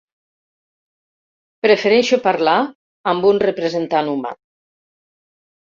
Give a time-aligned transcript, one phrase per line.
[1.67, 2.57] Prefereixo parlar
[3.13, 4.35] amb un representant humà.